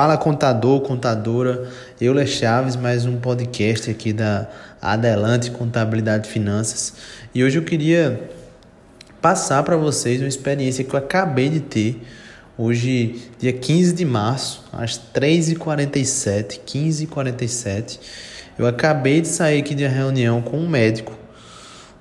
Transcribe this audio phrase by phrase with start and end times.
[0.00, 1.68] Fala contador, contadora,
[2.00, 4.48] Euler Chaves, mais um podcast aqui da
[4.80, 6.94] Adelante Contabilidade e Finanças.
[7.34, 8.30] E hoje eu queria
[9.20, 12.02] passar para vocês uma experiência que eu acabei de ter.
[12.56, 18.00] Hoje, dia 15 de março, às 3h47, 15h47,
[18.58, 21.19] eu acabei de sair aqui de uma reunião com um médico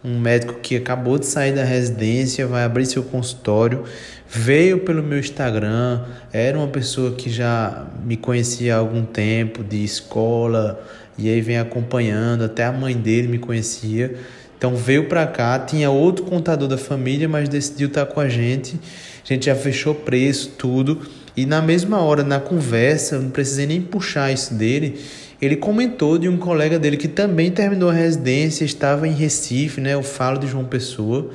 [0.03, 3.83] um médico que acabou de sair da residência, vai abrir seu consultório,
[4.27, 9.83] veio pelo meu Instagram, era uma pessoa que já me conhecia há algum tempo, de
[9.83, 10.81] escola,
[11.17, 14.15] e aí vem acompanhando, até a mãe dele me conhecia.
[14.59, 18.79] Então veio para cá, tinha outro contador da família, mas decidiu estar com a gente.
[19.23, 21.01] A gente já fechou preço, tudo.
[21.35, 24.99] E na mesma hora, na conversa, não precisei nem puxar isso dele
[25.41, 29.93] ele comentou de um colega dele que também terminou a residência, estava em Recife, né?
[29.93, 31.29] Eu falo de João Pessoa.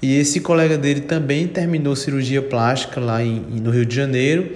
[0.00, 4.50] E esse colega dele também terminou cirurgia plástica lá em, no Rio de Janeiro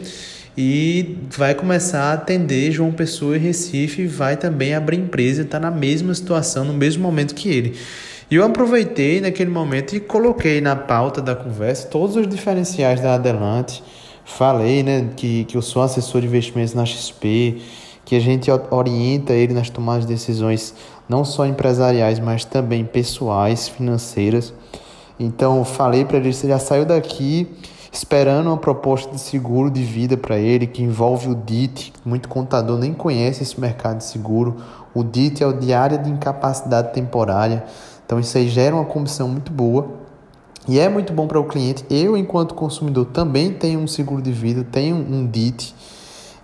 [0.61, 5.61] e vai começar a atender João Pessoa em Recife e vai também abrir empresa, está
[5.61, 7.77] na mesma situação, no mesmo momento que ele.
[8.29, 13.15] E eu aproveitei naquele momento e coloquei na pauta da conversa todos os diferenciais da
[13.15, 13.85] Adelante.
[14.25, 17.63] Falei né, que, que eu sou assessor de investimentos na XP,
[18.05, 20.75] que a gente orienta ele nas tomadas de decisões
[21.09, 24.53] não só empresariais, mas também pessoais, financeiras.
[25.21, 27.47] Então, falei para ele, você já saiu daqui
[27.91, 31.93] esperando uma proposta de seguro de vida para ele, que envolve o DIT.
[32.05, 34.57] Muito contador nem conhece esse mercado de seguro.
[34.95, 37.65] O DIT é o Diário de Incapacidade Temporária.
[38.05, 39.87] Então, isso aí gera uma comissão muito boa.
[40.67, 41.85] E é muito bom para o cliente.
[41.89, 45.75] Eu, enquanto consumidor, também tenho um seguro de vida, tenho um DIT.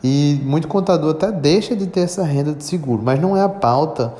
[0.02, 3.48] E muito contador até deixa de ter essa renda de seguro, mas não é a
[3.48, 4.12] pauta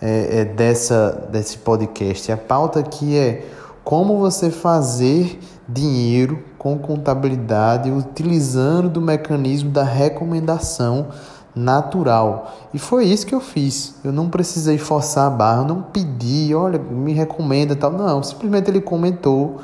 [0.00, 2.30] é, é dessa, desse podcast.
[2.30, 3.46] A pauta aqui é
[3.82, 11.08] como você fazer dinheiro com contabilidade utilizando do mecanismo da recomendação
[11.54, 12.52] natural.
[12.72, 13.94] E foi isso que eu fiz.
[14.02, 17.92] Eu não precisei forçar a barra, não pedi, olha, me recomenda tal.
[17.92, 19.60] Não, simplesmente ele comentou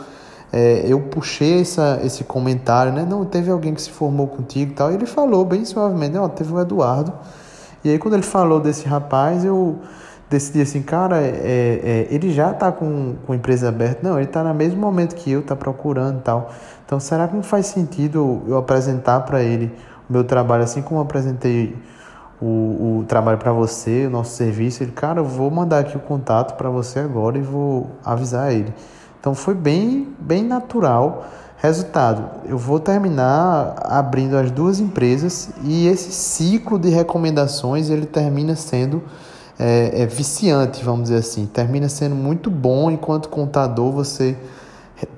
[0.53, 3.05] é, eu puxei essa, esse comentário, né?
[3.09, 4.91] Não, teve alguém que se formou contigo tal.
[4.91, 7.13] E ele falou bem suavemente, ó, teve o Eduardo.
[7.85, 9.79] E aí quando ele falou desse rapaz, eu
[10.29, 14.07] decidi assim, cara, é, é, ele já tá com, com empresa aberta.
[14.07, 16.51] Não, ele tá no mesmo momento que eu, tá procurando e tal.
[16.85, 19.73] Então, será que não faz sentido eu apresentar para ele
[20.09, 21.77] o meu trabalho, assim como eu apresentei
[22.41, 24.83] o, o trabalho para você, o nosso serviço?
[24.83, 28.73] Ele, cara, eu vou mandar aqui o contato para você agora e vou avisar ele.
[29.21, 31.27] Então foi bem, bem natural.
[31.57, 38.55] Resultado, eu vou terminar abrindo as duas empresas e esse ciclo de recomendações ele termina
[38.55, 39.03] sendo
[39.59, 41.47] é, é viciante, vamos dizer assim.
[41.47, 44.37] Termina sendo muito bom enquanto contador você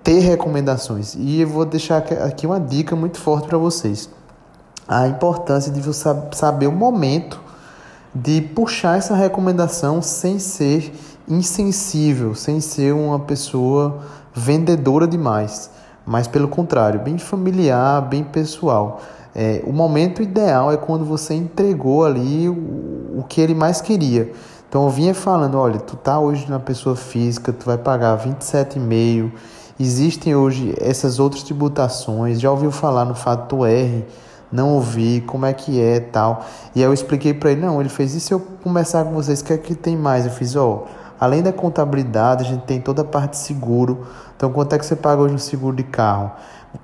[0.03, 1.15] ter recomendações.
[1.15, 4.09] E eu vou deixar aqui uma dica muito forte para vocês.
[4.89, 7.41] A importância de você saber o momento
[8.15, 10.93] de puxar essa recomendação sem ser
[11.29, 14.01] insensível, sem ser uma pessoa
[14.35, 15.71] vendedora demais,
[16.05, 19.01] mas pelo contrário, bem familiar, bem pessoal.
[19.35, 24.33] É, o momento ideal é quando você entregou ali o, o que ele mais queria.
[24.69, 29.31] Então eu vinha falando, olha, tu tá hoje na pessoa física, tu vai pagar 27,5.
[29.79, 32.41] Existem hoje essas outras tributações.
[32.41, 34.05] Já ouviu falar no fato R?
[34.53, 36.45] Não ouvi, como é que é, tal.
[36.75, 39.45] E aí eu expliquei para ele, não, ele fez isso, eu começar com vocês, o
[39.45, 40.27] que é que tem mais?
[40.27, 40.87] Eu fiz, ó,
[41.21, 44.07] Além da contabilidade, a gente tem toda a parte de seguro.
[44.35, 46.33] Então, quanto é que você paga hoje no seguro de carro?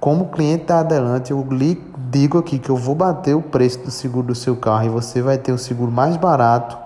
[0.01, 3.91] Como cliente da Adelante, eu lhe digo aqui que eu vou bater o preço do
[3.91, 6.77] seguro do seu carro e você vai ter o seguro mais barato,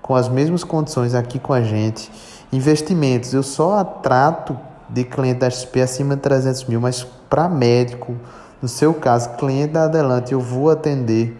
[0.00, 2.10] com as mesmas condições aqui com a gente.
[2.52, 4.58] Investimentos, eu só trato
[4.88, 8.14] de cliente da XP acima de 300 mil, mas para médico,
[8.62, 11.36] no seu caso, cliente da Adelante, eu vou atender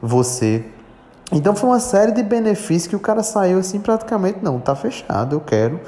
[0.00, 0.64] você
[1.32, 5.34] então foi uma série de benefícios que o cara saiu assim praticamente, não, tá fechado,
[5.34, 5.80] eu quero.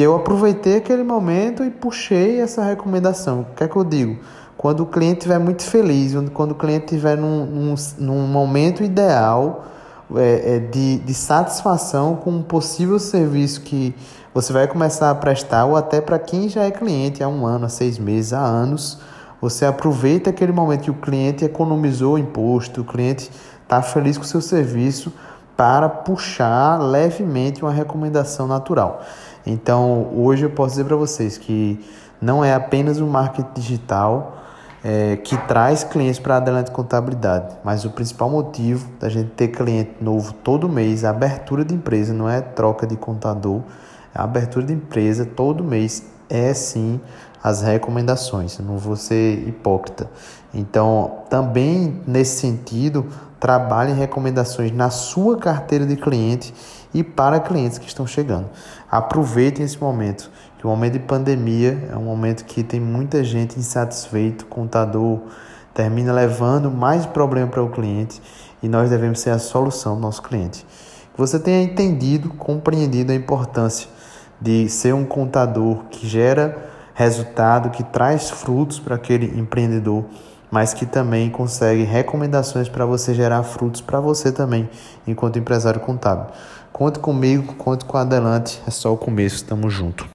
[0.00, 3.40] E eu aproveitei aquele momento e puxei essa recomendação.
[3.40, 4.18] O que é que eu digo?
[4.56, 9.66] Quando o cliente estiver muito feliz, quando o cliente estiver num, num, num momento ideal
[10.16, 13.94] é, é, de, de satisfação com um possível serviço que
[14.32, 17.66] você vai começar a prestar, ou até para quem já é cliente há um ano,
[17.66, 19.00] há seis meses, há anos,
[19.38, 23.30] você aproveita aquele momento que o cliente economizou o imposto, o cliente
[23.62, 25.12] está feliz com o seu serviço
[25.60, 29.02] para puxar levemente uma recomendação natural.
[29.46, 31.78] Então, hoje eu posso dizer para vocês que
[32.18, 34.38] não é apenas o marketing digital
[34.82, 39.48] é, que traz clientes para a Adelante Contabilidade, mas o principal motivo da gente ter
[39.48, 43.60] cliente novo todo mês, a abertura de empresa, não é troca de contador,
[44.14, 46.98] a abertura de empresa todo mês é sim
[47.42, 48.58] as recomendações.
[48.58, 50.10] Não vou ser hipócrita.
[50.52, 53.06] Então, também nesse sentido,
[53.38, 56.52] trabalhe recomendações na sua carteira de cliente
[56.92, 58.48] e para clientes que estão chegando.
[58.90, 63.58] Aproveitem esse momento, que o momento de pandemia é um momento que tem muita gente
[63.58, 65.20] insatisfeito, contador
[65.72, 68.20] termina levando mais problema para o cliente
[68.62, 70.66] e nós devemos ser a solução do nosso cliente.
[71.16, 73.88] Você tenha entendido, compreendido a importância
[74.40, 80.04] de ser um contador que gera resultado, que traz frutos para aquele empreendedor
[80.50, 84.68] mas que também consegue recomendações para você gerar frutos para você também,
[85.06, 86.26] enquanto empresário contábil.
[86.72, 90.08] Conte comigo, conte com Adelante, é só o começo, estamos juntos.